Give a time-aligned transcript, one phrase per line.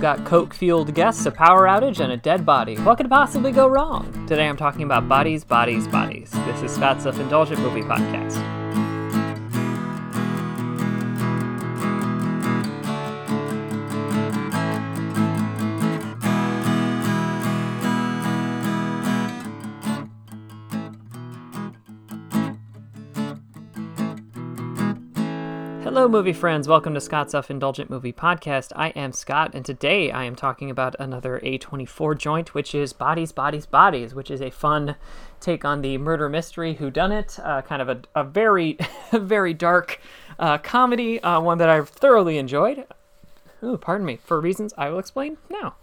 [0.00, 2.76] Got coke fueled guests, a power outage, and a dead body.
[2.76, 4.26] What could possibly go wrong?
[4.26, 6.30] Today I'm talking about bodies, bodies, bodies.
[6.30, 8.65] This is Scott's Self Indulgent Movie Podcast.
[25.86, 26.66] Hello, movie friends.
[26.66, 28.72] Welcome to Scott's Self Indulgent Movie Podcast.
[28.74, 33.30] I am Scott, and today I am talking about another A24 joint, which is Bodies,
[33.30, 34.96] Bodies, Bodies, which is a fun
[35.38, 38.78] take on the murder mystery Who Done It, uh, kind of a, a very,
[39.12, 40.00] very dark
[40.40, 42.84] uh, comedy, uh, one that I've thoroughly enjoyed.
[43.62, 45.76] Ooh, pardon me, for reasons I will explain now.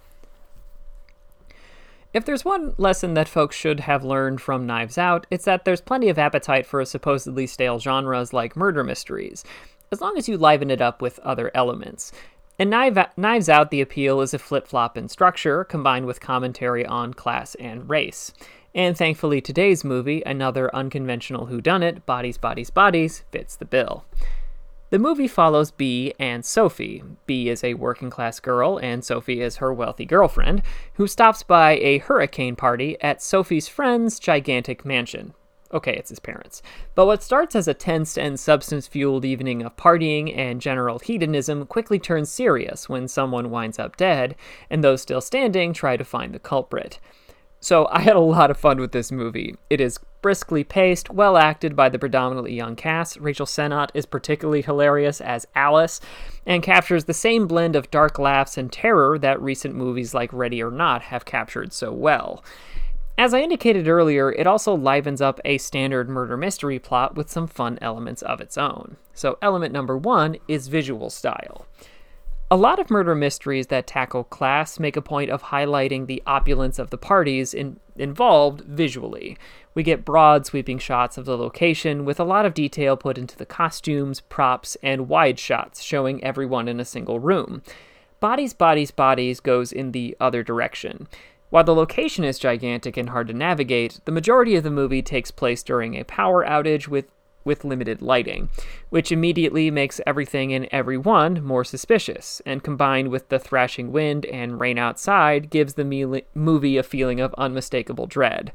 [2.13, 5.81] If there's one lesson that folks should have learned from Knives Out, it's that there's
[5.81, 9.43] plenty of appetite for supposedly stale genres like murder mysteries
[9.93, 12.11] as long as you liven it up with other elements.
[12.59, 17.13] And Knives Out, the appeal is a flip flop in structure, combined with commentary on
[17.13, 18.33] class and race.
[18.75, 24.03] And thankfully, today's movie, another unconventional whodunit, Bodies, Bodies, Bodies, fits the bill.
[24.89, 27.03] The movie follows Bee and Sophie.
[27.25, 30.61] Bee is a working class girl, and Sophie is her wealthy girlfriend,
[30.95, 35.33] who stops by a hurricane party at Sophie's friend's gigantic mansion.
[35.73, 36.61] Okay, it's his parents.
[36.93, 41.65] But what starts as a tense and substance fueled evening of partying and general hedonism
[41.65, 44.35] quickly turns serious when someone winds up dead,
[44.69, 46.99] and those still standing try to find the culprit.
[47.59, 49.55] So I had a lot of fun with this movie.
[49.69, 53.17] It is briskly paced, well acted by the predominantly young cast.
[53.17, 56.01] Rachel Sennott is particularly hilarious as Alice,
[56.45, 60.61] and captures the same blend of dark laughs and terror that recent movies like Ready
[60.61, 62.43] or Not have captured so well.
[63.17, 67.47] As I indicated earlier, it also livens up a standard murder mystery plot with some
[67.47, 68.97] fun elements of its own.
[69.13, 71.67] So, element number one is visual style.
[72.49, 76.77] A lot of murder mysteries that tackle class make a point of highlighting the opulence
[76.77, 79.37] of the parties in, involved visually.
[79.75, 83.37] We get broad, sweeping shots of the location with a lot of detail put into
[83.37, 87.61] the costumes, props, and wide shots showing everyone in a single room.
[88.19, 91.07] Bodies, Bodies, Bodies goes in the other direction.
[91.53, 95.29] While the location is gigantic and hard to navigate, the majority of the movie takes
[95.29, 97.05] place during a power outage with
[97.45, 98.49] with limited lighting,
[98.89, 104.59] which immediately makes everything and everyone more suspicious, and combined with the thrashing wind and
[104.59, 108.51] rain outside, gives the me- movie a feeling of unmistakable dread.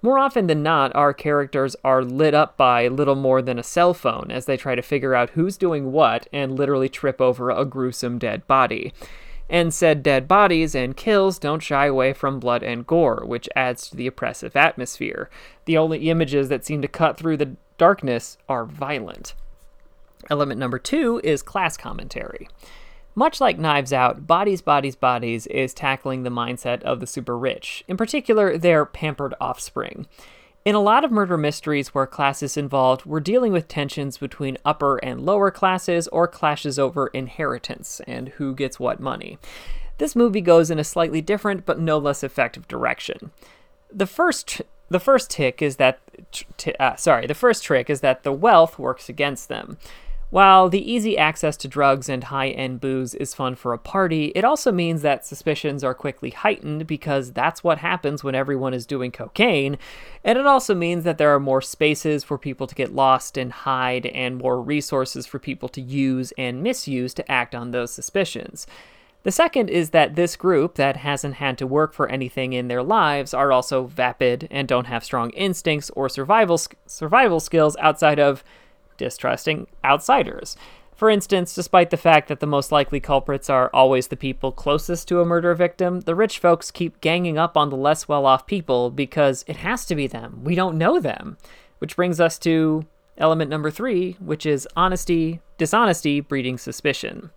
[0.00, 3.92] More often than not, our characters are lit up by little more than a cell
[3.92, 7.66] phone as they try to figure out who's doing what and literally trip over a
[7.66, 8.94] gruesome dead body
[9.48, 13.88] and said dead bodies and kills don't shy away from blood and gore, which adds
[13.88, 15.30] to the oppressive atmosphere.
[15.64, 19.34] The only images that seem to cut through the darkness are violent.
[20.28, 22.48] Element number two is class commentary.
[23.14, 27.82] Much like Knives Out, Bodies, Bodies, Bodies is tackling the mindset of the super rich,
[27.88, 30.06] in particular, their pampered offspring.
[30.68, 34.58] In a lot of murder mysteries where class is involved, we're dealing with tensions between
[34.66, 39.38] upper and lower classes or clashes over inheritance and who gets what money.
[39.96, 43.30] This movie goes in a slightly different but no less effective direction.
[43.90, 46.00] The first the first tick is that
[46.58, 49.78] t- uh, sorry, the first trick is that the wealth works against them.
[50.30, 54.26] While the easy access to drugs and high end booze is fun for a party,
[54.34, 58.84] it also means that suspicions are quickly heightened because that's what happens when everyone is
[58.84, 59.78] doing cocaine.
[60.22, 63.50] And it also means that there are more spaces for people to get lost and
[63.50, 68.66] hide, and more resources for people to use and misuse to act on those suspicions.
[69.22, 72.82] The second is that this group that hasn't had to work for anything in their
[72.82, 78.44] lives are also vapid and don't have strong instincts or survival survival skills outside of
[78.98, 80.56] distrusting outsiders.
[80.94, 85.06] For instance, despite the fact that the most likely culprits are always the people closest
[85.08, 88.48] to a murder victim, the rich folks keep ganging up on the less well off
[88.48, 90.40] people because it has to be them.
[90.42, 91.38] We don't know them.
[91.78, 92.84] Which brings us to
[93.16, 97.30] element number three, which is honesty, dishonesty breeding suspicion.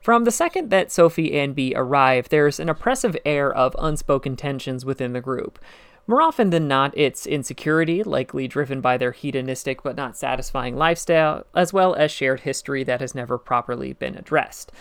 [0.00, 4.86] From the second that Sophie and Bee arrive, there's an oppressive air of unspoken tensions
[4.86, 5.58] within the group.
[6.10, 11.46] More often than not, it's insecurity, likely driven by their hedonistic but not satisfying lifestyle,
[11.54, 14.72] as well as shared history that has never properly been addressed.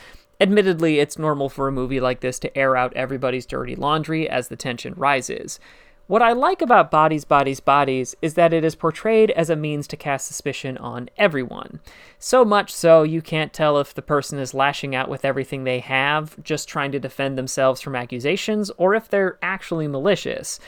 [0.41, 4.47] Admittedly, it's normal for a movie like this to air out everybody's dirty laundry as
[4.47, 5.59] the tension rises.
[6.07, 9.87] What I like about Bodies, Bodies, Bodies is that it is portrayed as a means
[9.89, 11.79] to cast suspicion on everyone.
[12.17, 15.77] So much so, you can't tell if the person is lashing out with everything they
[15.81, 20.59] have, just trying to defend themselves from accusations, or if they're actually malicious.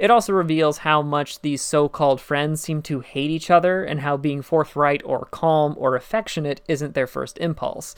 [0.00, 4.00] It also reveals how much these so called friends seem to hate each other and
[4.00, 7.94] how being forthright or calm or affectionate isn't their first impulse.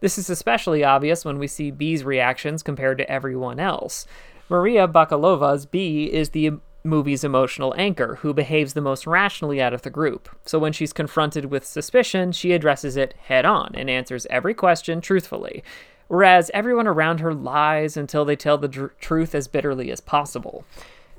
[0.00, 4.06] This is especially obvious when we see Bee's reactions compared to everyone else.
[4.48, 6.52] Maria Bakalova's Bee is the
[6.84, 10.30] movie's emotional anchor, who behaves the most rationally out of the group.
[10.46, 15.02] So when she's confronted with suspicion, she addresses it head on and answers every question
[15.02, 15.62] truthfully,
[16.08, 20.64] whereas everyone around her lies until they tell the dr- truth as bitterly as possible.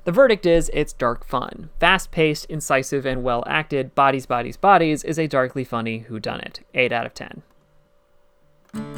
[0.06, 1.70] The verdict is it's dark fun.
[1.80, 6.60] Fast paced, incisive, and well acted, Bodies, Bodies, Bodies is a darkly funny whodunit.
[6.74, 7.42] 8 out of 10.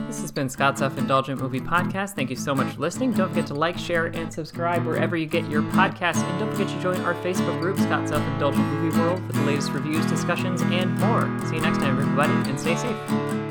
[0.07, 2.15] This has been Scott's Self Indulgent Movie Podcast.
[2.15, 3.11] Thank you so much for listening.
[3.11, 6.23] Don't forget to like, share, and subscribe wherever you get your podcasts.
[6.23, 9.41] And don't forget to join our Facebook group, Scott's Self Indulgent Movie World, for the
[9.41, 11.23] latest reviews, discussions, and more.
[11.47, 13.44] See you next time, everybody, and stay safe.